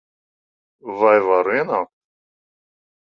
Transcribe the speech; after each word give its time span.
Vai 1.01 1.19
varu 1.27 1.53
ienākt? 1.57 1.93